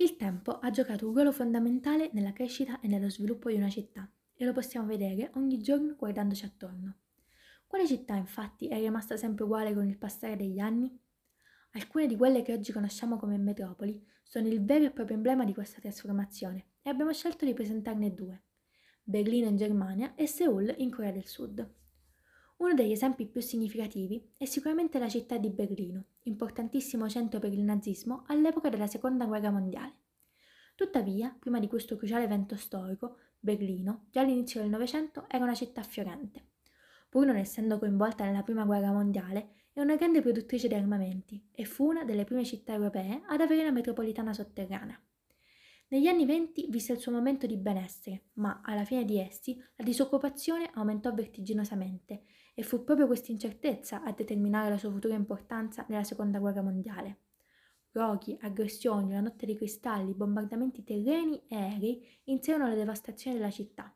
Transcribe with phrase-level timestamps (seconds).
[0.00, 4.10] Il tempo ha giocato un ruolo fondamentale nella crescita e nello sviluppo di una città
[4.34, 7.00] e lo possiamo vedere ogni giorno guardandoci attorno.
[7.66, 10.90] Quale città infatti è rimasta sempre uguale con il passare degli anni?
[11.72, 15.52] Alcune di quelle che oggi conosciamo come metropoli sono il vero e proprio emblema di
[15.52, 18.44] questa trasformazione e abbiamo scelto di presentarne due,
[19.02, 21.74] Berlino in Germania e Seoul in Corea del Sud.
[22.60, 27.62] Uno degli esempi più significativi è sicuramente la città di Berlino, importantissimo centro per il
[27.62, 29.94] nazismo all'epoca della Seconda Guerra Mondiale.
[30.74, 35.82] Tuttavia, prima di questo cruciale evento storico, Berlino, già all'inizio del Novecento, era una città
[35.82, 36.48] fiorente.
[37.08, 41.64] Pur non essendo coinvolta nella Prima Guerra Mondiale, è una grande produttrice di armamenti e
[41.64, 45.00] fu una delle prime città europee ad avere una metropolitana sotterranea.
[45.88, 49.82] Negli anni venti visse il suo momento di benessere, ma alla fine di essi la
[49.82, 52.24] disoccupazione aumentò vertiginosamente
[52.60, 57.20] e fu proprio questa incertezza a determinare la sua futura importanza nella Seconda Guerra Mondiale.
[57.92, 63.90] Roghi, aggressioni, la notte dei cristalli, bombardamenti terreni e aerei iniziarono la devastazione della città.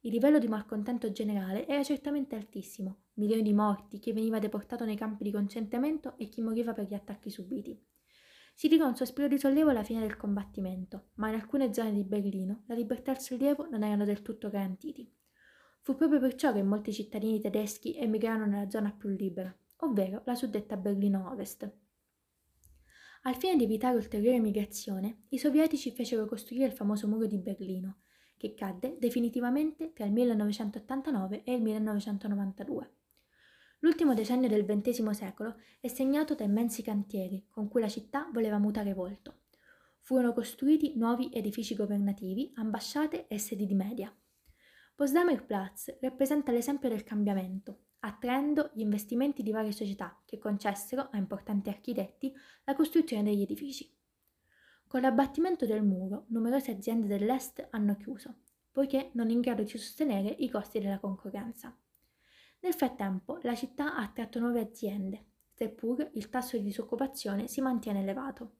[0.00, 4.96] Il livello di malcontento generale era certamente altissimo, milioni di morti, chi veniva deportato nei
[4.96, 7.82] campi di concentramento e chi moriva per gli attacchi subiti.
[8.52, 12.04] Si tirò un sospiro di sollievo alla fine del combattimento, ma in alcune zone di
[12.04, 15.10] Berlino la libertà e il sollievo non erano del tutto garantiti.
[15.84, 20.76] Fu proprio perciò che molti cittadini tedeschi emigrarono nella zona più libera, ovvero la suddetta
[20.76, 21.68] Berlino Ovest.
[23.22, 28.02] Al fine di evitare ulteriore migrazione, i sovietici fecero costruire il famoso muro di Berlino,
[28.36, 32.90] che cadde definitivamente tra il 1989 e il 1992.
[33.80, 38.58] L'ultimo decennio del XX secolo è segnato da immensi cantieri con cui la città voleva
[38.58, 39.40] mutare volto.
[39.98, 44.16] Furono costruiti nuovi edifici governativi, ambasciate e sedi di media.
[45.02, 51.16] Potsdamer Platz rappresenta l'esempio del cambiamento, attraendo gli investimenti di varie società che concessero a
[51.16, 53.92] importanti architetti la costruzione degli edifici.
[54.86, 60.28] Con l'abbattimento del muro, numerose aziende dell'Est hanno chiuso, poiché non in grado di sostenere
[60.28, 61.76] i costi della concorrenza.
[62.60, 68.02] Nel frattempo la città ha attratto nuove aziende, seppur il tasso di disoccupazione si mantiene
[68.02, 68.58] elevato.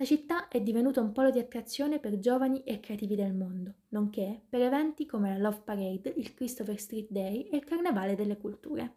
[0.00, 4.44] La città è divenuta un polo di attrazione per giovani e creativi del mondo, nonché
[4.48, 8.94] per eventi come la Love Parade, il Christopher Street Day e il Carnevale delle Culture.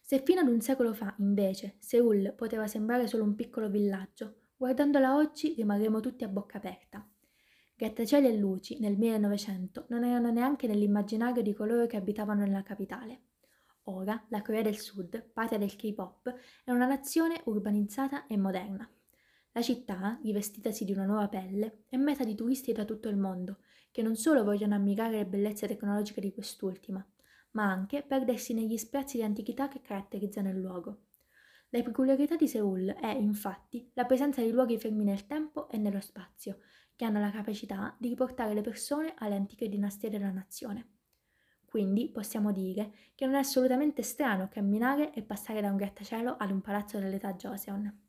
[0.00, 5.14] Se fino ad un secolo fa, invece, Seoul poteva sembrare solo un piccolo villaggio, guardandola
[5.14, 7.08] oggi rimarremo tutti a bocca aperta.
[7.76, 13.20] Grattacieli e luci nel 1900 non erano neanche nell'immaginario di coloro che abitavano nella capitale.
[13.84, 18.90] Ora la Corea del Sud, patria del K-pop, è una nazione urbanizzata e moderna.
[19.56, 23.58] La città, rivestitasi di una nuova pelle, è meta di turisti da tutto il mondo,
[23.92, 27.06] che non solo vogliono ammirare le bellezze tecnologiche di quest'ultima,
[27.52, 31.02] ma anche perdersi negli spazi di antichità che caratterizzano il luogo.
[31.68, 36.00] La peculiarità di Seoul è, infatti, la presenza di luoghi fermi nel tempo e nello
[36.00, 36.58] spazio,
[36.96, 40.88] che hanno la capacità di riportare le persone alle antiche dinastie della nazione.
[41.64, 46.50] Quindi possiamo dire che non è assolutamente strano camminare e passare da un grattacielo ad
[46.50, 48.03] un palazzo dell'età Joseon.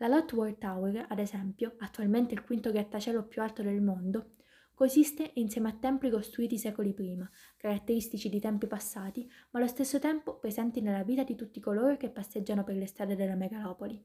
[0.00, 4.36] La Lot World Tower, ad esempio, attualmente il quinto grattacielo più alto del mondo,
[4.72, 10.38] coesiste insieme a templi costruiti secoli prima, caratteristici di tempi passati, ma allo stesso tempo
[10.38, 14.00] presenti nella vita di tutti coloro che passeggiano per le strade della megalopoli.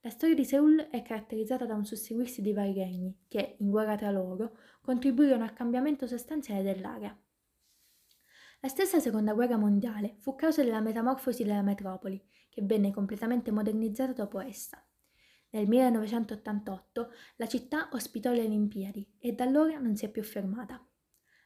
[0.00, 3.96] La storia di Seoul è caratterizzata da un susseguirsi di vari regni che, in guerra
[3.96, 7.18] tra loro, contribuirono al cambiamento sostanziale dell'area.
[8.60, 14.12] La stessa seconda guerra mondiale fu causa della metamorfosi della metropoli, che venne completamente modernizzata
[14.12, 14.85] dopo essa.
[15.56, 20.86] Nel 1988 la città ospitò le Olimpiadi e da allora non si è più fermata.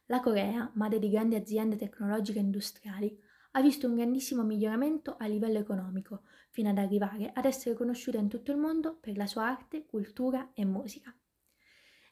[0.07, 3.17] La Corea, madre di grandi aziende tecnologiche e industriali,
[3.51, 8.27] ha visto un grandissimo miglioramento a livello economico, fino ad arrivare ad essere conosciuta in
[8.27, 11.15] tutto il mondo per la sua arte, cultura e musica.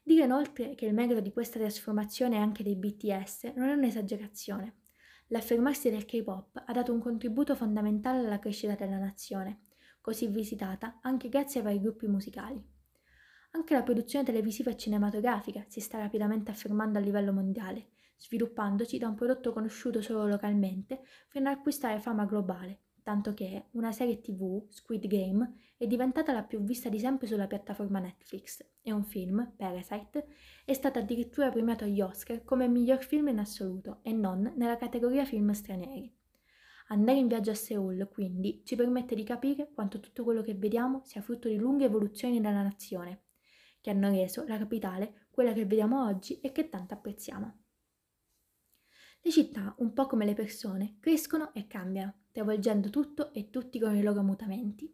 [0.01, 4.83] Dire inoltre che il merito di questa trasformazione è anche dei BTS non è un'esagerazione.
[5.27, 9.63] L'affermarsi del K-pop ha dato un contributo fondamentale alla crescita della nazione,
[10.09, 12.59] così visitata anche grazie ai vari gruppi musicali.
[13.51, 19.07] Anche la produzione televisiva e cinematografica si sta rapidamente affermando a livello mondiale sviluppandosi da
[19.07, 24.65] un prodotto conosciuto solo localmente fino ad acquistare fama globale, tanto che una serie tv,
[24.69, 29.53] Squid Game, è diventata la più vista di sempre sulla piattaforma Netflix e un film,
[29.55, 30.25] Parasite,
[30.65, 35.23] è stato addirittura premiato agli Oscar come miglior film in assoluto e non nella categoria
[35.23, 36.18] film stranieri.
[36.91, 41.03] Andare in viaggio a Seoul, quindi, ci permette di capire quanto tutto quello che vediamo
[41.05, 43.25] sia frutto di lunghe evoluzioni della nazione,
[43.79, 47.57] che hanno reso la capitale quella che vediamo oggi e che tanto apprezziamo.
[49.21, 53.95] Le città, un po' come le persone, crescono e cambiano, travolgendo tutto e tutti con
[53.95, 54.91] i loro mutamenti.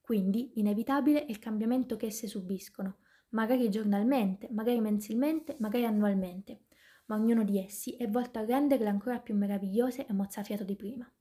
[0.00, 2.98] Quindi inevitabile è il cambiamento che esse subiscono,
[3.30, 6.66] magari giornalmente, magari mensilmente, magari annualmente,
[7.06, 11.12] ma ognuno di essi è volto a renderle ancora più meravigliose e mozzafiato di prima.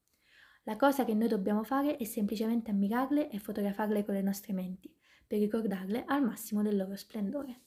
[0.63, 4.95] La cosa che noi dobbiamo fare è semplicemente ammirarle e fotografarle con le nostre menti,
[5.27, 7.61] per ricordarle al massimo del loro splendore.